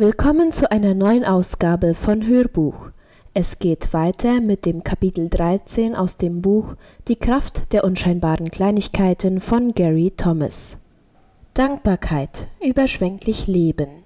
Willkommen 0.00 0.50
zu 0.50 0.70
einer 0.70 0.94
neuen 0.94 1.26
Ausgabe 1.26 1.92
von 1.92 2.26
Hörbuch. 2.26 2.88
Es 3.34 3.58
geht 3.58 3.92
weiter 3.92 4.40
mit 4.40 4.64
dem 4.64 4.82
Kapitel 4.82 5.28
13 5.28 5.94
aus 5.94 6.16
dem 6.16 6.40
Buch 6.40 6.74
Die 7.06 7.16
Kraft 7.16 7.74
der 7.74 7.84
unscheinbaren 7.84 8.50
Kleinigkeiten 8.50 9.42
von 9.42 9.74
Gary 9.74 10.10
Thomas. 10.16 10.78
Dankbarkeit, 11.52 12.48
überschwänglich 12.66 13.46
Leben. 13.46 14.02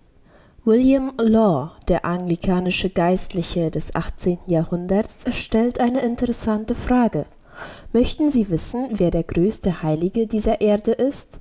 William 0.64 1.12
Law, 1.16 1.70
der 1.86 2.04
anglikanische 2.04 2.90
Geistliche 2.90 3.70
des 3.70 3.94
18. 3.94 4.38
Jahrhunderts, 4.48 5.26
stellt 5.30 5.78
eine 5.78 6.00
interessante 6.00 6.74
Frage. 6.74 7.26
Möchten 7.92 8.30
Sie 8.30 8.50
wissen, 8.50 8.88
wer 8.94 9.12
der 9.12 9.22
größte 9.22 9.84
Heilige 9.84 10.26
dieser 10.26 10.60
Erde 10.60 10.90
ist? 10.90 11.38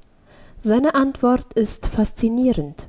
Seine 0.60 0.94
Antwort 0.94 1.54
ist 1.56 1.88
faszinierend. 1.88 2.88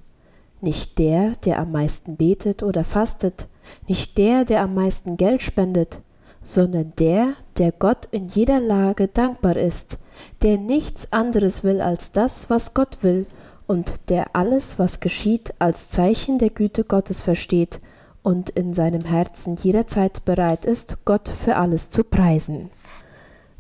Nicht 0.65 0.99
der, 0.99 1.33
der 1.45 1.59
am 1.59 1.73
meisten 1.73 2.17
betet 2.17 2.63
oder 2.63 2.85
fastet, 2.85 3.49
nicht 3.87 4.17
der, 4.17 4.47
der 4.47 4.63
am 4.63 4.73
meisten 4.73 5.19
Geld 5.19 5.43
spendet, 5.43 6.01
sondern 6.43 6.95
der, 6.99 7.35
der 7.59 7.71
Gott 7.71 8.09
in 8.13 8.29
jeder 8.29 8.61
Lage 8.61 9.07
dankbar 9.09 9.57
ist, 9.57 9.99
der 10.41 10.57
nichts 10.57 11.13
anderes 11.13 11.65
will 11.65 11.83
als 11.83 12.13
das, 12.13 12.49
was 12.49 12.73
Gott 12.73 13.03
will, 13.03 13.27
und 13.67 14.09
der 14.09 14.35
alles, 14.35 14.79
was 14.79 15.01
geschieht, 15.01 15.53
als 15.59 15.91
Zeichen 15.91 16.39
der 16.39 16.49
Güte 16.49 16.85
Gottes 16.85 17.21
versteht 17.21 17.83
und 18.23 18.49
in 18.49 18.73
seinem 18.73 19.05
Herzen 19.05 19.57
jederzeit 19.57 20.25
bereit 20.25 20.65
ist, 20.65 21.05
Gott 21.05 21.29
für 21.29 21.57
alles 21.57 21.91
zu 21.91 22.05
preisen. 22.05 22.71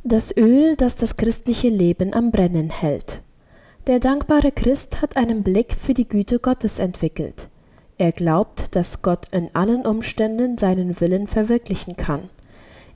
Das 0.05 0.34
Öl, 0.34 0.74
das 0.77 0.96
das 0.96 1.18
christliche 1.18 1.68
Leben 1.68 2.14
am 2.14 2.30
Brennen 2.30 2.70
hält. 2.70 3.20
Der 3.86 4.00
dankbare 4.00 4.50
Christ 4.50 5.02
hat 5.02 5.18
einen 5.18 5.42
Blick 5.42 5.76
für 5.78 5.92
die 5.92 6.08
Güte 6.08 6.38
Gottes 6.38 6.78
entwickelt. 6.78 7.50
Er 7.98 8.12
glaubt, 8.12 8.74
dass 8.74 9.02
Gott 9.02 9.26
in 9.30 9.54
allen 9.54 9.84
Umständen 9.84 10.56
seinen 10.56 11.02
Willen 11.02 11.26
verwirklichen 11.26 11.94
kann. 11.94 12.30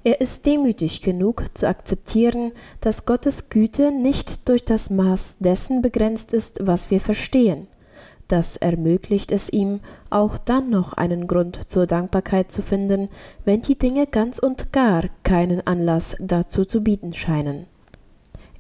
Er 0.03 0.23
ist 0.23 0.47
demütig 0.47 1.03
genug 1.03 1.45
zu 1.53 1.69
akzeptieren, 1.69 2.53
dass 2.81 3.05
Gottes 3.05 3.51
Güte 3.51 3.91
nicht 3.91 4.49
durch 4.49 4.65
das 4.65 4.89
Maß 4.89 5.37
dessen 5.41 5.83
begrenzt 5.83 6.33
ist, 6.33 6.67
was 6.67 6.91
wir 6.91 7.03
verstehen. 7.03 7.67
Das 8.27 8.57
ermöglicht 8.57 9.31
es 9.31 9.53
ihm, 9.53 9.81
auch 10.09 10.39
dann 10.39 10.71
noch 10.71 10.95
einen 10.95 11.27
Grund 11.27 11.69
zur 11.69 11.87
Dankbarkeit 11.87 12.51
zu 12.51 12.63
finden, 12.63 13.11
wenn 13.45 13.61
die 13.61 13.77
Dinge 13.77 14.07
ganz 14.07 14.39
und 14.39 14.73
gar 14.73 15.05
keinen 15.23 15.67
Anlass 15.67 16.17
dazu 16.19 16.65
zu 16.65 16.83
bieten 16.83 17.13
scheinen. 17.13 17.67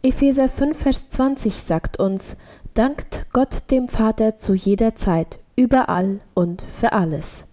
Epheser 0.00 0.48
5, 0.48 0.78
Vers 0.78 1.08
20 1.08 1.56
sagt 1.56 1.98
uns, 1.98 2.36
Dankt 2.74 3.26
Gott 3.32 3.68
dem 3.72 3.88
Vater 3.88 4.36
zu 4.36 4.54
jeder 4.54 4.94
Zeit, 4.94 5.40
überall 5.56 6.20
und 6.34 6.62
für 6.62 6.92
alles. 6.92 7.46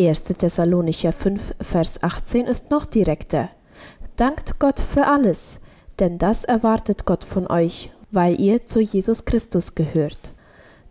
1. 0.00 0.24
Thessalonicher 0.24 1.12
5, 1.12 1.56
Vers 1.60 2.02
18 2.02 2.46
ist 2.46 2.70
noch 2.70 2.86
direkter. 2.86 3.50
Dankt 4.16 4.58
Gott 4.58 4.80
für 4.80 5.06
alles, 5.06 5.60
denn 5.98 6.16
das 6.16 6.46
erwartet 6.46 7.04
Gott 7.04 7.24
von 7.24 7.46
euch, 7.46 7.90
weil 8.10 8.40
ihr 8.40 8.64
zu 8.64 8.80
Jesus 8.80 9.26
Christus 9.26 9.74
gehört. 9.74 10.32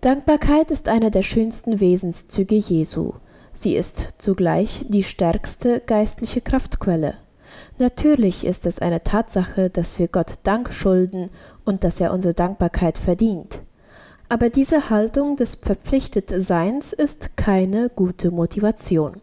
Dankbarkeit 0.02 0.70
ist 0.70 0.88
eine 0.88 1.10
der 1.10 1.24
schönsten 1.24 1.80
Wesenszüge 1.80 2.58
Jesu. 2.58 3.14
Sie 3.54 3.76
ist 3.76 4.10
zugleich 4.20 4.86
die 4.88 5.02
stärkste 5.02 5.82
geistliche 5.84 6.42
Kraftquelle. 6.42 7.16
Natürlich 7.78 8.46
ist 8.46 8.66
es 8.66 8.80
eine 8.80 9.04
Tatsache, 9.04 9.70
dass 9.70 10.00
wir 10.00 10.08
Gott 10.08 10.36
Dank 10.44 10.72
schulden 10.72 11.30
und 11.66 11.84
dass 11.84 12.00
er 12.00 12.14
unsere 12.14 12.34
Dankbarkeit 12.34 12.98
verdient. 12.98 13.64
Aber 14.30 14.50
diese 14.50 14.90
Haltung 14.90 15.36
des 15.36 15.56
Verpflichtetseins 15.56 16.94
ist 16.94 17.36
keine 17.36 17.90
gute 17.90 18.32
Motivation. 18.32 19.22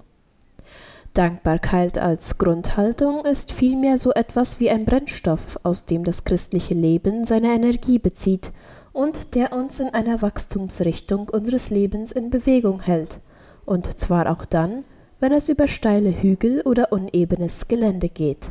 Dankbarkeit 1.15 1.99
als 1.99 2.39
Grundhaltung 2.39 3.25
ist 3.25 3.53
vielmehr 3.53 3.99
so 3.99 4.13
etwas 4.13 4.61
wie 4.61 4.71
ein 4.71 4.85
Brennstoff, 4.85 5.59
aus 5.63 5.85
dem 5.85 6.05
das 6.05 6.25
christliche 6.25 6.75
Leben 6.75 7.25
seine 7.25 7.55
Energie 7.55 7.99
bezieht 7.99 8.53
und 8.93 9.35
der 9.35 9.53
uns 9.53 9.81
in 9.81 9.89
einer 9.89 10.23
Wachstumsrichtung 10.23 11.29
unseres 11.29 11.71
Lebens 11.71 12.13
in 12.13 12.31
Bewegung 12.31 12.81
hält, 12.81 13.21
und 13.65 13.99
zwar 13.99 14.31
auch 14.31 14.45
dann, 14.45 14.85
wenn 15.23 15.31
es 15.31 15.49
über 15.49 15.69
steile 15.69 16.11
Hügel 16.11 16.63
oder 16.63 16.91
unebenes 16.91 17.69
Gelände 17.69 18.09
geht. 18.09 18.51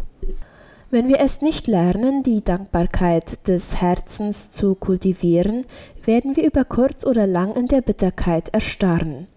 Wenn 0.89 1.09
wir 1.09 1.19
es 1.19 1.41
nicht 1.41 1.67
lernen, 1.67 2.23
die 2.23 2.41
Dankbarkeit 2.41 3.45
des 3.49 3.81
Herzens 3.81 4.51
zu 4.51 4.75
kultivieren, 4.75 5.65
werden 6.05 6.37
wir 6.37 6.45
über 6.45 6.63
kurz 6.63 7.05
oder 7.05 7.27
lang 7.27 7.55
in 7.55 7.65
der 7.65 7.81
Bitterkeit 7.81 8.53
erstarren. 8.53 9.27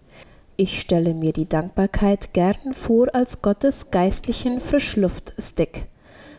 Ich 0.56 0.80
stelle 0.80 1.12
mir 1.12 1.32
die 1.32 1.48
Dankbarkeit 1.48 2.32
gern 2.34 2.72
vor 2.72 3.12
als 3.12 3.42
Gottes 3.42 3.90
geistlichen 3.90 4.60
Frischluftstick. 4.60 5.88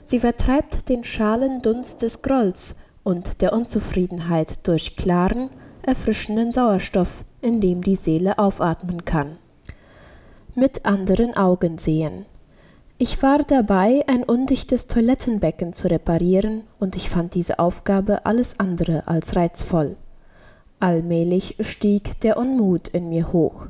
Sie 0.01 0.21
vertreibt 0.21 0.87
den 0.87 1.03
schalen 1.03 1.61
Dunst 1.61 2.03
des 2.03 2.21
Grolls 2.21 2.77
und 3.03 3.41
der 3.41 3.51
Unzufriedenheit 3.51 4.65
durch 4.65 4.95
klaren, 4.95 5.49
erfrischenden 5.81 6.53
Sauerstoff, 6.53 7.25
in 7.41 7.59
dem 7.59 7.81
die 7.81 7.97
Seele 7.97 8.39
aufatmen 8.39 9.03
kann. 9.03 9.39
Mit 10.57 10.85
anderen 10.85 11.35
Augen 11.35 11.77
sehen. 11.77 12.25
Ich 12.97 13.21
war 13.21 13.39
dabei, 13.39 14.05
ein 14.07 14.23
undichtes 14.23 14.87
Toilettenbecken 14.87 15.73
zu 15.73 15.89
reparieren, 15.89 16.63
und 16.79 16.95
ich 16.95 17.09
fand 17.09 17.35
diese 17.35 17.59
Aufgabe 17.59 18.25
alles 18.25 18.57
andere 18.57 19.05
als 19.05 19.35
reizvoll. 19.35 19.97
Allmählich 20.79 21.57
stieg 21.59 22.21
der 22.21 22.37
Unmut 22.37 22.87
in 22.87 23.09
mir 23.09 23.33
hoch. 23.33 23.65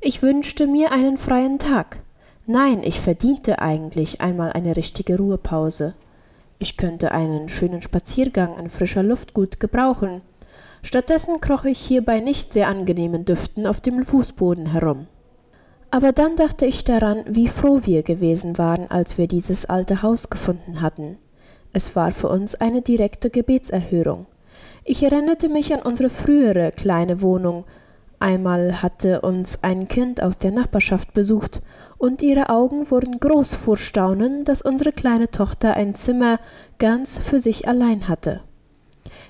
Ich 0.00 0.20
wünschte 0.20 0.66
mir 0.66 0.90
einen 0.90 1.16
freien 1.16 1.60
Tag. 1.60 2.00
Nein, 2.44 2.80
ich 2.82 3.00
verdiente 3.00 3.60
eigentlich 3.60 4.20
einmal 4.20 4.52
eine 4.52 4.74
richtige 4.74 5.18
Ruhepause. 5.18 5.94
Ich 6.58 6.76
könnte 6.76 7.12
einen 7.12 7.48
schönen 7.48 7.82
Spaziergang 7.82 8.58
in 8.58 8.68
frischer 8.68 9.04
Luft 9.04 9.32
gut 9.32 9.60
gebrauchen. 9.60 10.24
Stattdessen 10.82 11.38
kroch 11.40 11.66
ich 11.66 11.78
hier 11.78 12.04
bei 12.04 12.18
nicht 12.18 12.52
sehr 12.52 12.66
angenehmen 12.66 13.24
Düften 13.24 13.64
auf 13.64 13.80
dem 13.80 14.04
Fußboden 14.04 14.66
herum. 14.72 15.06
Aber 15.90 16.12
dann 16.12 16.36
dachte 16.36 16.66
ich 16.66 16.84
daran, 16.84 17.24
wie 17.28 17.48
froh 17.48 17.80
wir 17.84 18.02
gewesen 18.02 18.58
waren, 18.58 18.90
als 18.90 19.18
wir 19.18 19.28
dieses 19.28 19.66
alte 19.66 20.02
Haus 20.02 20.30
gefunden 20.30 20.80
hatten. 20.80 21.18
Es 21.72 21.94
war 21.96 22.12
für 22.12 22.28
uns 22.28 22.54
eine 22.54 22.82
direkte 22.82 23.30
Gebetserhörung. 23.30 24.26
Ich 24.84 25.02
erinnerte 25.02 25.48
mich 25.48 25.72
an 25.72 25.82
unsere 25.82 26.10
frühere 26.10 26.72
kleine 26.72 27.22
Wohnung, 27.22 27.64
Einmal 28.18 28.82
hatte 28.82 29.20
uns 29.20 29.62
ein 29.62 29.88
Kind 29.88 30.22
aus 30.22 30.38
der 30.38 30.50
Nachbarschaft 30.50 31.12
besucht, 31.12 31.60
und 31.98 32.22
ihre 32.22 32.48
Augen 32.48 32.90
wurden 32.90 33.18
groß 33.20 33.54
vor 33.54 33.76
Staunen, 33.76 34.44
dass 34.44 34.62
unsere 34.62 34.92
kleine 34.92 35.30
Tochter 35.30 35.74
ein 35.74 35.94
Zimmer 35.94 36.38
ganz 36.78 37.18
für 37.18 37.40
sich 37.40 37.68
allein 37.68 38.08
hatte. 38.08 38.40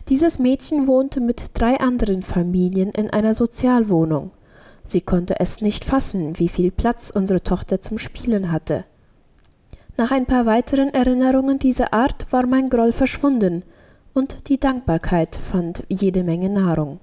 Dieses 0.09 0.39
Mädchen 0.39 0.87
wohnte 0.87 1.21
mit 1.21 1.47
drei 1.55 1.81
anderen 1.81 2.23
Familien 2.23 2.91
in 2.91 3.11
einer 3.11 3.35
Sozialwohnung. 3.35 4.31
Sie 4.87 5.03
konnte 5.03 5.39
es 5.41 5.61
nicht 5.61 5.85
fassen, 5.85 6.39
wie 6.39 6.49
viel 6.49 6.71
Platz 6.71 7.11
unsere 7.15 7.43
Tochter 7.43 7.81
zum 7.81 7.99
Spielen 7.99 8.51
hatte. 8.53 8.85
Nach 9.99 10.11
ein 10.11 10.27
paar 10.27 10.47
weiteren 10.47 10.95
Erinnerungen 10.95 11.59
dieser 11.59 11.93
Art 11.93 12.33
war 12.33 12.47
mein 12.47 12.71
Groll 12.71 12.93
verschwunden, 12.93 13.63
und 14.15 14.49
die 14.49 14.59
Dankbarkeit 14.59 15.37
fand 15.37 15.85
jede 15.89 16.25
Menge 16.25 16.49
Nahrung. 16.49 17.01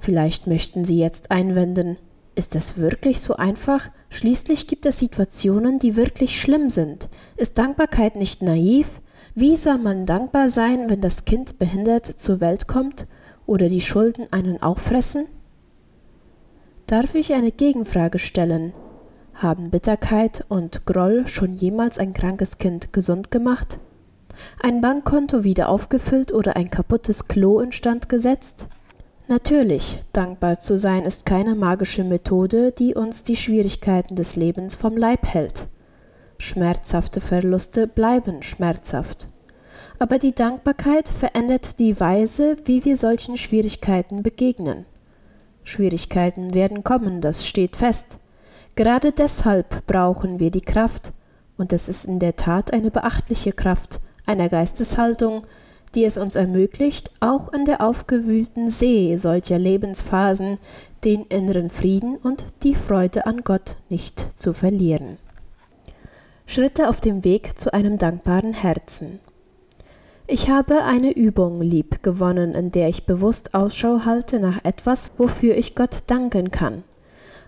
Vielleicht 0.00 0.46
möchten 0.46 0.84
Sie 0.84 0.98
jetzt 0.98 1.30
einwenden, 1.30 1.96
ist 2.34 2.54
es 2.56 2.78
wirklich 2.78 3.20
so 3.20 3.36
einfach? 3.36 3.90
Schließlich 4.08 4.66
gibt 4.66 4.86
es 4.86 4.98
Situationen, 4.98 5.78
die 5.78 5.96
wirklich 5.96 6.40
schlimm 6.40 6.70
sind. 6.70 7.08
Ist 7.36 7.58
Dankbarkeit 7.58 8.16
nicht 8.16 8.42
naiv? 8.42 9.00
Wie 9.34 9.56
soll 9.56 9.78
man 9.78 10.06
dankbar 10.06 10.48
sein, 10.48 10.88
wenn 10.88 11.00
das 11.00 11.24
Kind 11.24 11.58
behindert 11.58 12.06
zur 12.06 12.40
Welt 12.40 12.66
kommt 12.66 13.06
oder 13.46 13.68
die 13.68 13.80
Schulden 13.80 14.26
einen 14.32 14.62
auffressen? 14.62 15.26
Darf 16.90 17.14
ich 17.14 17.32
eine 17.34 17.52
Gegenfrage 17.52 18.18
stellen? 18.18 18.72
Haben 19.34 19.70
Bitterkeit 19.70 20.44
und 20.48 20.86
Groll 20.86 21.28
schon 21.28 21.54
jemals 21.54 22.00
ein 22.00 22.12
krankes 22.12 22.58
Kind 22.58 22.92
gesund 22.92 23.30
gemacht? 23.30 23.78
Ein 24.60 24.80
Bankkonto 24.80 25.44
wieder 25.44 25.68
aufgefüllt 25.68 26.32
oder 26.32 26.56
ein 26.56 26.68
kaputtes 26.68 27.28
Klo 27.28 27.60
instand 27.60 28.08
gesetzt? 28.08 28.66
Natürlich, 29.28 30.02
dankbar 30.12 30.58
zu 30.58 30.76
sein 30.76 31.04
ist 31.04 31.24
keine 31.24 31.54
magische 31.54 32.02
Methode, 32.02 32.72
die 32.72 32.96
uns 32.96 33.22
die 33.22 33.36
Schwierigkeiten 33.36 34.16
des 34.16 34.34
Lebens 34.34 34.74
vom 34.74 34.96
Leib 34.96 35.28
hält. 35.28 35.68
Schmerzhafte 36.38 37.20
Verluste 37.20 37.86
bleiben 37.86 38.42
schmerzhaft. 38.42 39.28
Aber 40.00 40.18
die 40.18 40.34
Dankbarkeit 40.34 41.08
verändert 41.08 41.78
die 41.78 42.00
Weise, 42.00 42.56
wie 42.64 42.84
wir 42.84 42.96
solchen 42.96 43.36
Schwierigkeiten 43.36 44.24
begegnen. 44.24 44.86
Schwierigkeiten 45.64 46.54
werden 46.54 46.84
kommen, 46.84 47.20
das 47.20 47.46
steht 47.46 47.76
fest. 47.76 48.18
Gerade 48.76 49.12
deshalb 49.12 49.86
brauchen 49.86 50.40
wir 50.40 50.50
die 50.50 50.60
Kraft, 50.60 51.12
und 51.56 51.72
es 51.72 51.88
ist 51.88 52.06
in 52.06 52.18
der 52.18 52.36
Tat 52.36 52.72
eine 52.72 52.90
beachtliche 52.90 53.52
Kraft, 53.52 54.00
einer 54.26 54.48
Geisteshaltung, 54.48 55.42
die 55.94 56.04
es 56.04 56.16
uns 56.16 56.36
ermöglicht, 56.36 57.10
auch 57.20 57.52
in 57.52 57.64
der 57.64 57.80
aufgewühlten 57.82 58.70
See 58.70 59.16
solcher 59.16 59.58
Lebensphasen 59.58 60.58
den 61.04 61.24
inneren 61.24 61.70
Frieden 61.70 62.16
und 62.16 62.46
die 62.62 62.74
Freude 62.74 63.26
an 63.26 63.42
Gott 63.42 63.76
nicht 63.88 64.26
zu 64.36 64.52
verlieren. 64.52 65.18
Schritte 66.46 66.88
auf 66.88 67.00
dem 67.00 67.24
Weg 67.24 67.58
zu 67.58 67.72
einem 67.72 67.98
dankbaren 67.98 68.54
Herzen. 68.54 69.20
Ich 70.32 70.48
habe 70.48 70.84
eine 70.84 71.10
Übung 71.10 71.60
lieb 71.60 72.04
gewonnen, 72.04 72.54
in 72.54 72.70
der 72.70 72.88
ich 72.88 73.04
bewusst 73.04 73.52
Ausschau 73.52 74.04
halte 74.04 74.38
nach 74.38 74.64
etwas, 74.64 75.10
wofür 75.18 75.56
ich 75.56 75.74
Gott 75.74 76.04
danken 76.06 76.52
kann. 76.52 76.84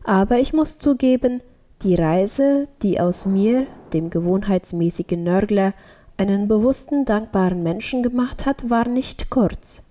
Aber 0.02 0.40
ich 0.40 0.52
muss 0.52 0.80
zugeben, 0.80 1.44
die 1.82 1.94
Reise, 1.94 2.66
die 2.82 2.98
aus 2.98 3.24
mir, 3.24 3.68
dem 3.92 4.10
gewohnheitsmäßigen 4.10 5.22
Nörgler, 5.22 5.74
einen 6.16 6.48
bewussten, 6.48 7.04
dankbaren 7.04 7.62
Menschen 7.62 8.02
gemacht 8.02 8.46
hat, 8.46 8.68
war 8.68 8.88
nicht 8.88 9.30
kurz. 9.30 9.84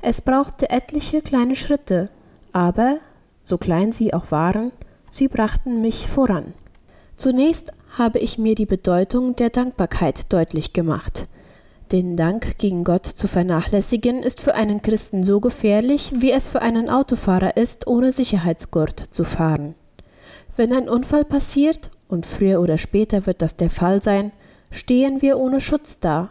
Es 0.00 0.22
brauchte 0.22 0.70
etliche 0.70 1.20
kleine 1.20 1.56
Schritte, 1.56 2.08
aber, 2.54 3.00
so 3.42 3.58
klein 3.58 3.92
sie 3.92 4.14
auch 4.14 4.30
waren, 4.30 4.72
sie 5.10 5.28
brachten 5.28 5.82
mich 5.82 6.08
voran. 6.08 6.54
Zunächst 7.16 7.74
habe 7.98 8.18
ich 8.18 8.38
mir 8.38 8.54
die 8.54 8.64
Bedeutung 8.64 9.36
der 9.36 9.50
Dankbarkeit 9.50 10.32
deutlich 10.32 10.72
gemacht. 10.72 11.26
Den 11.92 12.16
Dank 12.16 12.56
gegen 12.58 12.84
Gott 12.84 13.04
zu 13.04 13.26
vernachlässigen 13.26 14.22
ist 14.22 14.40
für 14.40 14.54
einen 14.54 14.80
Christen 14.80 15.24
so 15.24 15.40
gefährlich, 15.40 16.12
wie 16.14 16.30
es 16.30 16.46
für 16.46 16.62
einen 16.62 16.88
Autofahrer 16.88 17.56
ist, 17.56 17.88
ohne 17.88 18.12
Sicherheitsgurt 18.12 19.00
zu 19.10 19.24
fahren. 19.24 19.74
Wenn 20.54 20.72
ein 20.72 20.88
Unfall 20.88 21.24
passiert, 21.24 21.90
und 22.06 22.26
früher 22.26 22.60
oder 22.60 22.78
später 22.78 23.26
wird 23.26 23.42
das 23.42 23.56
der 23.56 23.70
Fall 23.70 24.02
sein, 24.02 24.30
stehen 24.70 25.20
wir 25.20 25.36
ohne 25.38 25.60
Schutz 25.60 25.98
da. 25.98 26.30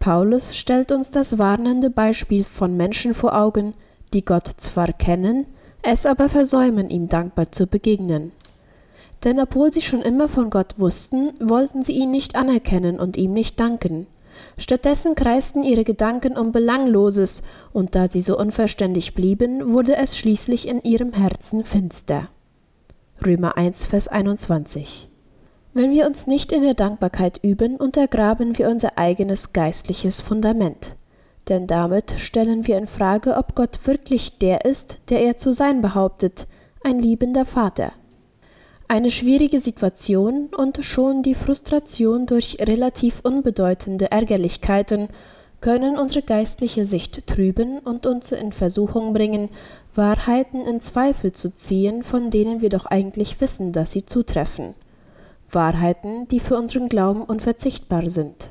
Paulus 0.00 0.56
stellt 0.56 0.90
uns 0.90 1.12
das 1.12 1.38
warnende 1.38 1.88
Beispiel 1.88 2.42
von 2.42 2.76
Menschen 2.76 3.14
vor 3.14 3.36
Augen, 3.36 3.74
die 4.12 4.24
Gott 4.24 4.48
zwar 4.56 4.92
kennen, 4.92 5.46
es 5.82 6.06
aber 6.06 6.28
versäumen, 6.28 6.90
ihm 6.90 7.08
dankbar 7.08 7.52
zu 7.52 7.68
begegnen. 7.68 8.32
Denn 9.22 9.38
obwohl 9.38 9.70
sie 9.72 9.82
schon 9.82 10.02
immer 10.02 10.26
von 10.26 10.50
Gott 10.50 10.74
wussten, 10.78 11.30
wollten 11.40 11.84
sie 11.84 11.92
ihn 11.92 12.10
nicht 12.10 12.34
anerkennen 12.34 12.98
und 12.98 13.16
ihm 13.16 13.32
nicht 13.32 13.60
danken. 13.60 14.06
Stattdessen 14.60 15.14
kreisten 15.14 15.62
ihre 15.62 15.84
Gedanken 15.84 16.36
um 16.36 16.52
Belangloses, 16.52 17.42
und 17.72 17.94
da 17.94 18.08
sie 18.08 18.20
so 18.20 18.38
unverständig 18.38 19.14
blieben, 19.14 19.72
wurde 19.72 19.96
es 19.96 20.18
schließlich 20.18 20.68
in 20.68 20.82
ihrem 20.82 21.14
Herzen 21.14 21.64
finster. 21.64 22.28
Römer 23.24 23.56
1, 23.56 23.86
Vers 23.86 24.08
21 24.08 25.08
Wenn 25.72 25.92
wir 25.92 26.06
uns 26.06 26.26
nicht 26.26 26.52
in 26.52 26.60
der 26.60 26.74
Dankbarkeit 26.74 27.40
üben, 27.42 27.76
untergraben 27.76 28.58
wir 28.58 28.68
unser 28.68 28.98
eigenes 28.98 29.54
geistliches 29.54 30.20
Fundament. 30.20 30.94
Denn 31.48 31.66
damit 31.66 32.16
stellen 32.18 32.66
wir 32.66 32.76
in 32.76 32.86
Frage, 32.86 33.36
ob 33.36 33.54
Gott 33.54 33.80
wirklich 33.84 34.38
der 34.40 34.66
ist, 34.66 34.98
der 35.08 35.22
er 35.22 35.38
zu 35.38 35.52
sein 35.54 35.80
behauptet, 35.80 36.46
ein 36.84 36.98
liebender 36.98 37.46
Vater. 37.46 37.92
Eine 38.90 39.12
schwierige 39.12 39.60
Situation 39.60 40.48
und 40.48 40.84
schon 40.84 41.22
die 41.22 41.36
Frustration 41.36 42.26
durch 42.26 42.56
relativ 42.58 43.20
unbedeutende 43.22 44.10
Ärgerlichkeiten 44.10 45.06
können 45.60 45.96
unsere 45.96 46.22
geistliche 46.22 46.84
Sicht 46.84 47.28
trüben 47.28 47.78
und 47.78 48.04
uns 48.08 48.32
in 48.32 48.50
Versuchung 48.50 49.12
bringen, 49.12 49.48
Wahrheiten 49.94 50.62
in 50.62 50.80
Zweifel 50.80 51.30
zu 51.30 51.54
ziehen, 51.54 52.02
von 52.02 52.30
denen 52.30 52.62
wir 52.62 52.68
doch 52.68 52.86
eigentlich 52.86 53.40
wissen, 53.40 53.70
dass 53.70 53.92
sie 53.92 54.06
zutreffen. 54.06 54.74
Wahrheiten, 55.48 56.26
die 56.26 56.40
für 56.40 56.56
unseren 56.56 56.88
Glauben 56.88 57.22
unverzichtbar 57.22 58.08
sind. 58.08 58.50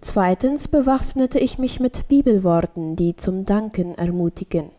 Zweitens 0.00 0.68
bewaffnete 0.68 1.38
ich 1.38 1.58
mich 1.58 1.78
mit 1.78 2.08
Bibelworten, 2.08 2.96
die 2.96 3.16
zum 3.16 3.44
Danken 3.44 3.94
ermutigen. 3.96 4.70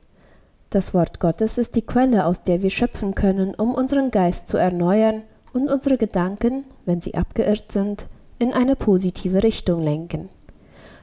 Das 0.70 0.94
Wort 0.94 1.20
Gottes 1.20 1.58
ist 1.58 1.76
die 1.76 1.82
Quelle, 1.82 2.26
aus 2.26 2.44
der 2.44 2.62
wir 2.62 2.70
schöpfen 2.70 3.16
können, 3.16 3.56
um 3.56 3.74
unseren 3.74 4.12
Geist 4.12 4.48
zu 4.48 4.58
erneuern 4.58 5.24
und 5.52 5.68
unsere 5.68 5.98
Gedanken, 5.98 6.64
wenn 6.86 7.02
sie 7.02 7.16
abgeirrt 7.16 7.72
sind, 7.72 8.08
in 8.38 8.54
eine 8.54 8.76
positive 8.76 9.42
Richtung 9.42 9.82
lenken. 9.82 10.30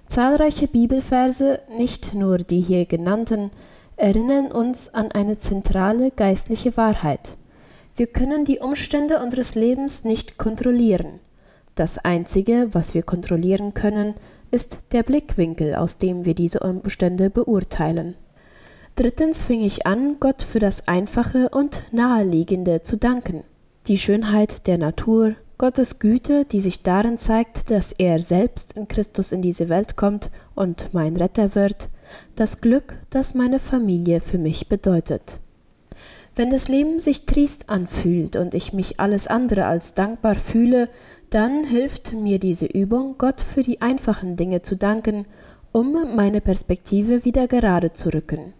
Zahlreiche 0.06 0.68
Bibelverse, 0.68 1.58
nicht 1.76 2.14
nur 2.14 2.38
die 2.38 2.60
hier 2.60 2.86
genannten, 2.86 3.50
erinnern 3.96 4.52
uns 4.52 4.94
an 4.94 5.10
eine 5.10 5.38
zentrale 5.38 6.12
geistliche 6.12 6.76
Wahrheit. 6.76 7.36
Wir 7.96 8.06
können 8.06 8.44
die 8.44 8.60
Umstände 8.60 9.18
unseres 9.18 9.56
Lebens 9.56 10.04
nicht 10.04 10.38
kontrollieren. 10.38 11.18
Das 11.74 11.98
Einzige, 11.98 12.68
was 12.70 12.94
wir 12.94 13.02
kontrollieren 13.02 13.74
können, 13.74 14.14
ist 14.52 14.92
der 14.92 15.02
Blickwinkel, 15.02 15.74
aus 15.74 15.98
dem 15.98 16.24
wir 16.24 16.34
diese 16.34 16.60
Umstände 16.60 17.30
beurteilen. 17.30 18.14
Drittens 18.98 19.44
fing 19.44 19.62
ich 19.62 19.86
an, 19.86 20.16
Gott 20.20 20.40
für 20.40 20.58
das 20.58 20.88
Einfache 20.88 21.50
und 21.50 21.82
Naheliegende 21.92 22.80
zu 22.80 22.96
danken. 22.96 23.44
Die 23.88 23.98
Schönheit 23.98 24.66
der 24.66 24.78
Natur, 24.78 25.34
Gottes 25.58 25.98
Güte, 25.98 26.46
die 26.46 26.62
sich 26.62 26.82
darin 26.82 27.18
zeigt, 27.18 27.70
dass 27.70 27.92
er 27.92 28.20
selbst 28.20 28.72
in 28.72 28.88
Christus 28.88 29.32
in 29.32 29.42
diese 29.42 29.68
Welt 29.68 29.96
kommt 29.96 30.30
und 30.54 30.94
mein 30.94 31.14
Retter 31.18 31.54
wird, 31.54 31.90
das 32.36 32.62
Glück, 32.62 32.94
das 33.10 33.34
meine 33.34 33.58
Familie 33.58 34.22
für 34.22 34.38
mich 34.38 34.70
bedeutet. 34.70 35.40
Wenn 36.34 36.48
das 36.48 36.68
Leben 36.68 36.98
sich 36.98 37.26
triest 37.26 37.68
anfühlt 37.68 38.34
und 38.36 38.54
ich 38.54 38.72
mich 38.72 38.98
alles 38.98 39.26
andere 39.26 39.66
als 39.66 39.92
dankbar 39.92 40.36
fühle, 40.36 40.88
dann 41.28 41.64
hilft 41.64 42.14
mir 42.14 42.38
diese 42.38 42.66
Übung, 42.66 43.16
Gott 43.18 43.42
für 43.42 43.60
die 43.60 43.82
einfachen 43.82 44.36
Dinge 44.36 44.62
zu 44.62 44.74
danken, 44.74 45.26
um 45.72 46.16
meine 46.16 46.40
Perspektive 46.40 47.26
wieder 47.26 47.46
gerade 47.46 47.92
zu 47.92 48.08
rücken. 48.08 48.54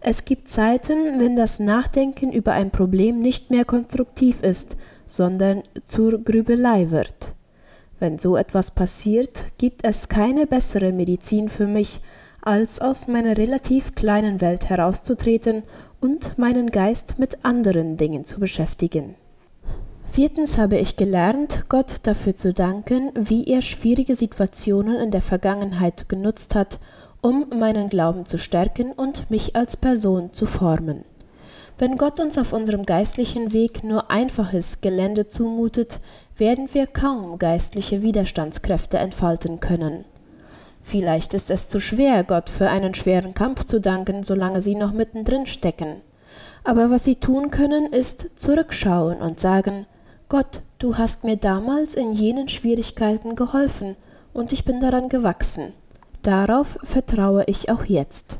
Es 0.00 0.24
gibt 0.24 0.48
Zeiten, 0.48 1.18
wenn 1.18 1.36
das 1.36 1.58
Nachdenken 1.58 2.32
über 2.32 2.52
ein 2.52 2.70
Problem 2.70 3.20
nicht 3.20 3.50
mehr 3.50 3.64
konstruktiv 3.64 4.42
ist, 4.42 4.76
sondern 5.06 5.62
zur 5.84 6.18
Grübelei 6.18 6.90
wird. 6.90 7.34
Wenn 7.98 8.18
so 8.18 8.36
etwas 8.36 8.70
passiert, 8.70 9.46
gibt 9.58 9.84
es 9.84 10.08
keine 10.08 10.46
bessere 10.46 10.92
Medizin 10.92 11.48
für 11.48 11.66
mich, 11.66 12.00
als 12.42 12.80
aus 12.80 13.08
meiner 13.08 13.36
relativ 13.36 13.94
kleinen 13.94 14.40
Welt 14.40 14.70
herauszutreten 14.70 15.64
und 16.00 16.38
meinen 16.38 16.70
Geist 16.70 17.18
mit 17.18 17.44
anderen 17.44 17.96
Dingen 17.96 18.24
zu 18.24 18.38
beschäftigen. 18.38 19.16
Viertens 20.10 20.56
habe 20.58 20.78
ich 20.78 20.96
gelernt, 20.96 21.64
Gott 21.68 21.96
dafür 22.04 22.34
zu 22.34 22.52
danken, 22.54 23.10
wie 23.14 23.44
er 23.44 23.60
schwierige 23.60 24.16
Situationen 24.16 24.96
in 24.96 25.10
der 25.10 25.20
Vergangenheit 25.20 26.08
genutzt 26.08 26.54
hat, 26.54 26.78
um 27.20 27.46
meinen 27.58 27.88
Glauben 27.88 28.26
zu 28.26 28.38
stärken 28.38 28.92
und 28.92 29.30
mich 29.30 29.56
als 29.56 29.76
Person 29.76 30.32
zu 30.32 30.46
formen. 30.46 31.04
Wenn 31.78 31.96
Gott 31.96 32.18
uns 32.18 32.38
auf 32.38 32.52
unserem 32.52 32.84
geistlichen 32.84 33.52
Weg 33.52 33.84
nur 33.84 34.10
einfaches 34.10 34.80
Gelände 34.80 35.26
zumutet, 35.28 36.00
werden 36.36 36.68
wir 36.72 36.86
kaum 36.86 37.38
geistliche 37.38 38.02
Widerstandskräfte 38.02 38.98
entfalten 38.98 39.60
können. 39.60 40.04
Vielleicht 40.82 41.34
ist 41.34 41.50
es 41.50 41.68
zu 41.68 41.78
schwer, 41.78 42.24
Gott 42.24 42.50
für 42.50 42.70
einen 42.70 42.94
schweren 42.94 43.34
Kampf 43.34 43.64
zu 43.64 43.80
danken, 43.80 44.22
solange 44.22 44.62
sie 44.62 44.74
noch 44.74 44.92
mittendrin 44.92 45.46
stecken. 45.46 46.00
Aber 46.64 46.90
was 46.90 47.04
sie 47.04 47.16
tun 47.16 47.50
können, 47.50 47.92
ist 47.92 48.30
zurückschauen 48.34 49.20
und 49.20 49.38
sagen, 49.38 49.86
Gott, 50.28 50.62
du 50.78 50.98
hast 50.98 51.24
mir 51.24 51.36
damals 51.36 51.94
in 51.94 52.12
jenen 52.12 52.48
Schwierigkeiten 52.48 53.34
geholfen, 53.34 53.96
und 54.32 54.52
ich 54.52 54.64
bin 54.64 54.80
daran 54.80 55.08
gewachsen. 55.08 55.72
Darauf 56.28 56.78
vertraue 56.82 57.44
ich 57.46 57.70
auch 57.70 57.84
jetzt. 57.86 58.38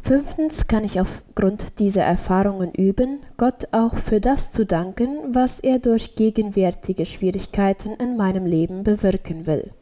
Fünftens 0.00 0.66
kann 0.66 0.82
ich 0.82 0.98
aufgrund 0.98 1.78
dieser 1.78 2.04
Erfahrungen 2.04 2.72
üben, 2.72 3.18
Gott 3.36 3.66
auch 3.72 3.94
für 3.94 4.18
das 4.18 4.50
zu 4.50 4.64
danken, 4.64 5.34
was 5.34 5.60
er 5.60 5.78
durch 5.78 6.14
gegenwärtige 6.14 7.04
Schwierigkeiten 7.04 7.90
in 7.96 8.16
meinem 8.16 8.46
Leben 8.46 8.82
bewirken 8.82 9.44
will. 9.44 9.72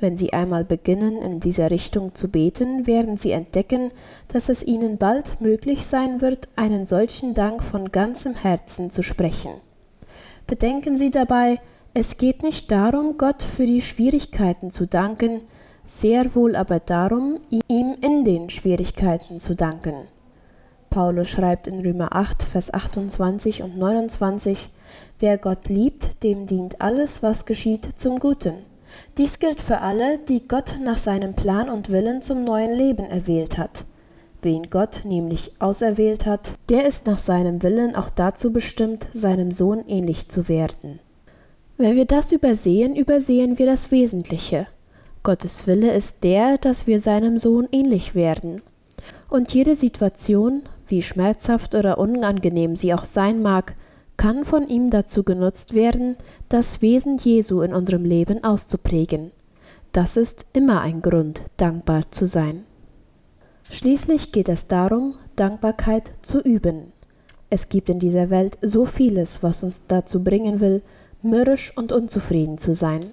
Wenn 0.00 0.16
Sie 0.16 0.32
einmal 0.32 0.64
beginnen, 0.64 1.20
in 1.20 1.38
dieser 1.38 1.70
Richtung 1.70 2.14
zu 2.14 2.30
beten, 2.30 2.86
werden 2.86 3.18
Sie 3.18 3.32
entdecken, 3.32 3.90
dass 4.28 4.48
es 4.48 4.62
Ihnen 4.62 4.96
bald 4.96 5.42
möglich 5.42 5.84
sein 5.84 6.22
wird, 6.22 6.48
einen 6.56 6.86
solchen 6.86 7.34
Dank 7.34 7.62
von 7.62 7.92
ganzem 7.92 8.34
Herzen 8.34 8.90
zu 8.90 9.02
sprechen. 9.02 9.52
Bedenken 10.46 10.96
Sie 10.96 11.10
dabei, 11.10 11.60
es 11.92 12.16
geht 12.16 12.42
nicht 12.42 12.70
darum, 12.70 13.18
Gott 13.18 13.42
für 13.42 13.66
die 13.66 13.82
Schwierigkeiten 13.82 14.70
zu 14.70 14.86
danken, 14.86 15.42
sehr 15.88 16.34
wohl 16.34 16.54
aber 16.54 16.80
darum, 16.80 17.40
ihm 17.68 17.96
in 18.02 18.22
den 18.22 18.50
Schwierigkeiten 18.50 19.40
zu 19.40 19.56
danken. 19.56 19.94
Paulus 20.90 21.28
schreibt 21.28 21.66
in 21.66 21.80
Römer 21.80 22.14
8, 22.14 22.42
Vers 22.42 22.72
28 22.72 23.62
und 23.62 23.78
29, 23.78 24.70
Wer 25.18 25.38
Gott 25.38 25.68
liebt, 25.68 26.22
dem 26.22 26.46
dient 26.46 26.80
alles, 26.80 27.22
was 27.22 27.46
geschieht, 27.46 27.88
zum 27.96 28.16
Guten. 28.16 28.54
Dies 29.16 29.38
gilt 29.38 29.60
für 29.60 29.80
alle, 29.80 30.18
die 30.18 30.46
Gott 30.46 30.78
nach 30.82 30.98
seinem 30.98 31.34
Plan 31.34 31.68
und 31.68 31.90
Willen 31.90 32.22
zum 32.22 32.44
neuen 32.44 32.72
Leben 32.72 33.04
erwählt 33.04 33.58
hat. 33.58 33.84
Wen 34.42 34.70
Gott 34.70 35.02
nämlich 35.04 35.52
auserwählt 35.58 36.26
hat, 36.26 36.54
der 36.68 36.86
ist 36.86 37.06
nach 37.06 37.18
seinem 37.18 37.62
Willen 37.62 37.96
auch 37.96 38.10
dazu 38.10 38.52
bestimmt, 38.52 39.08
seinem 39.12 39.50
Sohn 39.50 39.84
ähnlich 39.88 40.28
zu 40.28 40.48
werden. 40.48 41.00
Wenn 41.76 41.96
wir 41.96 42.04
das 42.04 42.32
übersehen, 42.32 42.94
übersehen 42.94 43.58
wir 43.58 43.66
das 43.66 43.90
Wesentliche. 43.90 44.66
Gottes 45.22 45.66
Wille 45.66 45.92
ist 45.92 46.24
der, 46.24 46.58
dass 46.58 46.86
wir 46.86 47.00
seinem 47.00 47.38
Sohn 47.38 47.68
ähnlich 47.72 48.14
werden. 48.14 48.62
Und 49.28 49.52
jede 49.52 49.76
Situation, 49.76 50.62
wie 50.86 51.02
schmerzhaft 51.02 51.74
oder 51.74 51.98
unangenehm 51.98 52.76
sie 52.76 52.94
auch 52.94 53.04
sein 53.04 53.42
mag, 53.42 53.74
kann 54.16 54.44
von 54.44 54.66
ihm 54.66 54.90
dazu 54.90 55.22
genutzt 55.22 55.74
werden, 55.74 56.16
das 56.48 56.82
Wesen 56.82 57.18
Jesu 57.18 57.62
in 57.62 57.72
unserem 57.72 58.04
Leben 58.04 58.42
auszuprägen. 58.42 59.30
Das 59.92 60.16
ist 60.16 60.46
immer 60.52 60.80
ein 60.80 61.02
Grund, 61.02 61.42
dankbar 61.56 62.10
zu 62.10 62.26
sein. 62.26 62.64
Schließlich 63.70 64.32
geht 64.32 64.48
es 64.48 64.66
darum, 64.66 65.14
Dankbarkeit 65.36 66.12
zu 66.22 66.40
üben. 66.40 66.92
Es 67.50 67.68
gibt 67.68 67.88
in 67.88 67.98
dieser 67.98 68.30
Welt 68.30 68.58
so 68.60 68.84
vieles, 68.84 69.42
was 69.42 69.62
uns 69.62 69.82
dazu 69.86 70.24
bringen 70.24 70.60
will, 70.60 70.82
mürrisch 71.22 71.72
und 71.76 71.92
unzufrieden 71.92 72.58
zu 72.58 72.74
sein. 72.74 73.12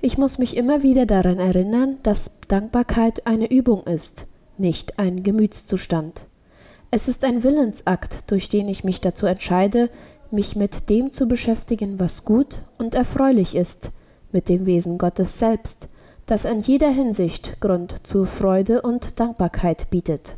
Ich 0.00 0.18
muss 0.18 0.38
mich 0.38 0.56
immer 0.56 0.82
wieder 0.82 1.06
daran 1.06 1.38
erinnern, 1.38 1.98
dass 2.02 2.32
Dankbarkeit 2.48 3.26
eine 3.26 3.50
Übung 3.50 3.84
ist, 3.84 4.26
nicht 4.56 4.98
ein 4.98 5.22
Gemütszustand. 5.22 6.26
Es 6.90 7.08
ist 7.08 7.24
ein 7.24 7.42
Willensakt, 7.42 8.30
durch 8.30 8.48
den 8.48 8.68
ich 8.68 8.84
mich 8.84 9.00
dazu 9.00 9.26
entscheide, 9.26 9.90
mich 10.30 10.56
mit 10.56 10.88
dem 10.90 11.10
zu 11.10 11.26
beschäftigen, 11.26 12.00
was 12.00 12.24
gut 12.24 12.62
und 12.78 12.94
erfreulich 12.94 13.54
ist, 13.54 13.90
mit 14.32 14.48
dem 14.48 14.66
Wesen 14.66 14.98
Gottes 14.98 15.38
selbst, 15.38 15.88
das 16.26 16.44
in 16.44 16.60
jeder 16.60 16.90
Hinsicht 16.90 17.60
Grund 17.60 18.06
zu 18.06 18.24
Freude 18.24 18.82
und 18.82 19.18
Dankbarkeit 19.18 19.90
bietet. 19.90 20.36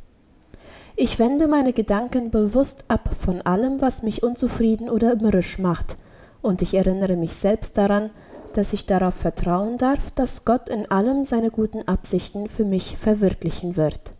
Ich 0.97 1.19
wende 1.19 1.49
meine 1.49 1.73
Gedanken 1.73 2.31
bewusst 2.31 2.85
ab 2.89 3.11
von 3.19 3.43
allem, 3.43 3.81
was 3.81 4.03
mich 4.03 4.23
unzufrieden 4.23 4.89
oder 4.89 5.17
mürrisch 5.17 5.59
macht, 5.59 5.97
und 6.43 6.63
ich 6.63 6.75
erinnere 6.75 7.17
mich 7.17 7.35
selbst 7.35 7.77
daran, 7.77 8.11
dass 8.53 8.73
ich 8.73 8.87
darauf 8.87 9.15
vertrauen 9.15 9.79
darf, 9.79 10.11
dass 10.11 10.45
Gott 10.45 10.69
in 10.69 10.91
allem 10.91 11.25
seine 11.25 11.51
guten 11.51 11.87
Absichten 11.87 12.49
für 12.49 12.65
mich 12.65 12.97
verwirklichen 12.97 13.77
wird. 13.77 14.13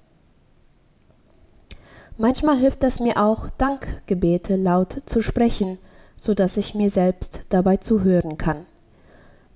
Manchmal 2.17 2.59
hilft 2.59 2.85
es 2.85 3.01
mir 3.01 3.17
auch, 3.17 3.49
Dankgebete 3.57 4.57
laut 4.57 5.03
zu 5.07 5.21
sprechen, 5.21 5.79
so 6.17 6.35
dass 6.35 6.59
ich 6.59 6.75
mir 6.75 6.91
selbst 6.91 7.43
dabei 7.49 7.79
zuhören 7.79 8.37
kann. 8.37 8.67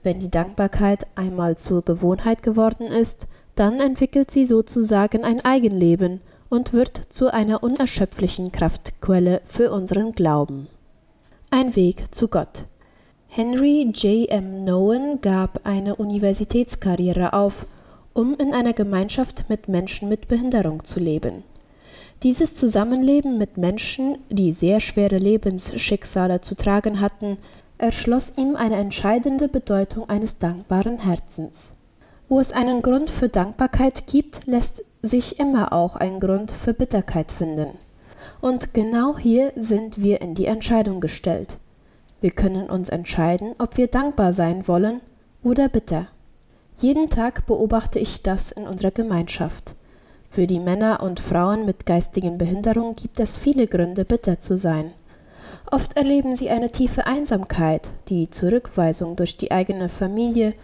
Wenn 0.02 0.18
die 0.18 0.30
Dankbarkeit 0.30 1.06
einmal 1.14 1.56
zur 1.56 1.82
Gewohnheit 1.82 2.42
geworden 2.42 2.86
ist, 2.86 3.26
dann 3.54 3.80
entwickelt 3.80 4.30
sie 4.30 4.44
sozusagen 4.44 5.24
ein 5.24 5.44
Eigenleben 5.44 6.20
und 6.48 6.72
wird 6.72 6.96
zu 7.08 7.32
einer 7.32 7.62
unerschöpflichen 7.62 8.52
Kraftquelle 8.52 9.40
für 9.44 9.70
unseren 9.70 10.12
Glauben. 10.12 10.68
Ein 11.50 11.76
Weg 11.76 12.14
zu 12.14 12.28
Gott. 12.28 12.66
Henry 13.36 13.90
J. 13.92 14.30
M. 14.30 14.62
Nowen 14.62 15.20
gab 15.20 15.66
eine 15.66 15.96
Universitätskarriere 15.96 17.32
auf, 17.32 17.66
um 18.12 18.34
in 18.34 18.54
einer 18.54 18.74
Gemeinschaft 18.74 19.46
mit 19.48 19.66
Menschen 19.66 20.08
mit 20.08 20.28
Behinderung 20.28 20.84
zu 20.84 21.00
leben. 21.00 21.42
Dieses 22.22 22.54
Zusammenleben 22.54 23.36
mit 23.36 23.58
Menschen, 23.58 24.18
die 24.30 24.52
sehr 24.52 24.78
schwere 24.78 25.18
Lebensschicksale 25.18 26.42
zu 26.42 26.54
tragen 26.54 27.00
hatten, 27.00 27.38
erschloss 27.76 28.34
ihm 28.36 28.54
eine 28.54 28.76
entscheidende 28.76 29.48
Bedeutung 29.48 30.08
eines 30.08 30.38
dankbaren 30.38 31.00
Herzens. 31.00 31.74
Wo 32.28 32.38
es 32.38 32.52
einen 32.52 32.82
Grund 32.82 33.10
für 33.10 33.28
Dankbarkeit 33.28 34.06
gibt, 34.06 34.46
lässt 34.46 34.84
sich 35.02 35.40
immer 35.40 35.72
auch 35.72 35.96
ein 35.96 36.20
Grund 36.20 36.52
für 36.52 36.72
Bitterkeit 36.72 37.32
finden. 37.32 37.70
Und 38.40 38.74
genau 38.74 39.18
hier 39.18 39.52
sind 39.56 40.00
wir 40.00 40.20
in 40.20 40.36
die 40.36 40.46
Entscheidung 40.46 41.00
gestellt. 41.00 41.58
Wir 42.24 42.30
können 42.30 42.70
uns 42.70 42.88
entscheiden, 42.88 43.50
ob 43.58 43.76
wir 43.76 43.86
dankbar 43.86 44.32
sein 44.32 44.66
wollen 44.66 45.02
oder 45.42 45.68
bitter. 45.68 46.06
Jeden 46.80 47.10
Tag 47.10 47.44
beobachte 47.44 47.98
ich 47.98 48.22
das 48.22 48.50
in 48.50 48.66
unserer 48.66 48.92
Gemeinschaft. 48.92 49.74
Für 50.30 50.46
die 50.46 50.58
Männer 50.58 51.02
und 51.02 51.20
Frauen 51.20 51.66
mit 51.66 51.84
geistigen 51.84 52.38
Behinderungen 52.38 52.96
gibt 52.96 53.20
es 53.20 53.36
viele 53.36 53.66
Gründe, 53.66 54.06
bitter 54.06 54.40
zu 54.40 54.56
sein. 54.56 54.94
Oft 55.70 55.98
erleben 55.98 56.34
sie 56.34 56.48
eine 56.48 56.70
tiefe 56.70 57.06
Einsamkeit, 57.06 57.90
die 58.08 58.30
Zurückweisung 58.30 59.16
durch 59.16 59.36
die 59.36 59.50
eigene 59.50 59.90
Familie, 59.90 60.54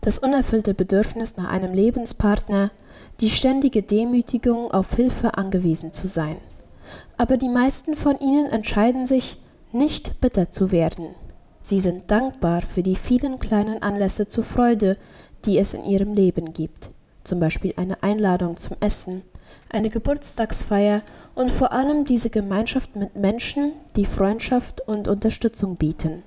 das 0.00 0.18
unerfüllte 0.18 0.74
Bedürfnis 0.74 1.36
nach 1.36 1.48
einem 1.48 1.74
Lebenspartner, 1.74 2.72
die 3.20 3.30
ständige 3.30 3.84
Demütigung, 3.84 4.72
auf 4.72 4.96
Hilfe 4.96 5.38
angewiesen 5.38 5.92
zu 5.92 6.08
sein. 6.08 6.38
Aber 7.16 7.36
die 7.36 7.48
meisten 7.48 7.94
von 7.94 8.18
ihnen 8.18 8.46
entscheiden 8.46 9.06
sich, 9.06 9.36
nicht 9.74 10.20
bitter 10.20 10.50
zu 10.50 10.72
werden. 10.72 11.08
Sie 11.60 11.80
sind 11.80 12.10
dankbar 12.10 12.62
für 12.62 12.82
die 12.82 12.96
vielen 12.96 13.38
kleinen 13.38 13.82
Anlässe 13.82 14.28
zur 14.28 14.44
Freude, 14.44 14.96
die 15.44 15.58
es 15.58 15.74
in 15.74 15.84
ihrem 15.84 16.14
Leben 16.14 16.52
gibt 16.52 16.90
zum 17.24 17.40
Beispiel 17.40 17.74
eine 17.76 18.02
Einladung 18.02 18.56
zum 18.56 18.76
Essen, 18.80 19.22
eine 19.70 19.90
Geburtstagsfeier 19.90 21.02
und 21.34 21.50
vor 21.50 21.72
allem 21.72 22.04
diese 22.04 22.30
Gemeinschaft 22.30 22.94
mit 22.96 23.16
Menschen, 23.16 23.72
die 23.96 24.04
Freundschaft 24.04 24.82
und 24.86 25.08
Unterstützung 25.08 25.76
bieten. 25.76 26.22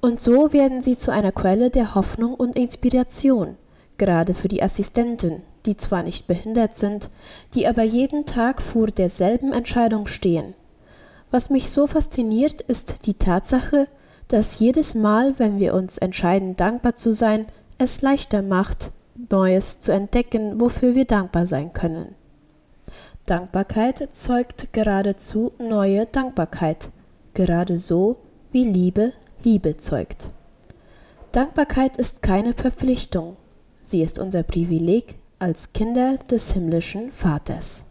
Und 0.00 0.20
so 0.20 0.52
werden 0.52 0.82
sie 0.82 0.96
zu 0.96 1.10
einer 1.10 1.32
Quelle 1.32 1.70
der 1.70 1.94
Hoffnung 1.94 2.34
und 2.34 2.56
Inspiration, 2.56 3.56
gerade 3.96 4.34
für 4.34 4.48
die 4.48 4.62
Assistenten, 4.62 5.42
die 5.64 5.76
zwar 5.76 6.02
nicht 6.02 6.26
behindert 6.26 6.76
sind, 6.76 7.08
die 7.54 7.66
aber 7.66 7.82
jeden 7.82 8.26
Tag 8.26 8.60
vor 8.60 8.88
derselben 8.88 9.52
Entscheidung 9.52 10.06
stehen. 10.06 10.54
Was 11.30 11.50
mich 11.50 11.70
so 11.70 11.86
fasziniert, 11.86 12.60
ist 12.62 13.06
die 13.06 13.14
Tatsache, 13.14 13.88
dass 14.28 14.58
jedes 14.58 14.94
Mal, 14.94 15.38
wenn 15.38 15.58
wir 15.58 15.74
uns 15.74 15.98
entscheiden, 15.98 16.56
dankbar 16.56 16.94
zu 16.94 17.12
sein, 17.12 17.46
es 17.78 18.02
leichter 18.02 18.42
macht, 18.42 18.90
Neues 19.30 19.80
zu 19.80 19.92
entdecken, 19.92 20.60
wofür 20.60 20.94
wir 20.94 21.06
dankbar 21.06 21.46
sein 21.46 21.72
können. 21.72 22.14
Dankbarkeit 23.24 24.08
zeugt 24.12 24.72
geradezu 24.72 25.52
neue 25.58 26.06
Dankbarkeit, 26.06 26.90
gerade 27.34 27.78
so 27.78 28.16
wie 28.52 28.64
Liebe 28.64 29.12
Liebe 29.42 29.76
zeugt. 29.76 30.28
Dankbarkeit 31.32 31.96
ist 31.96 32.22
keine 32.22 32.54
Verpflichtung, 32.54 33.36
sie 33.82 34.02
ist 34.02 34.18
unser 34.18 34.42
Privileg 34.42 35.16
als 35.38 35.72
Kinder 35.72 36.16
des 36.30 36.52
himmlischen 36.52 37.12
Vaters. 37.12 37.84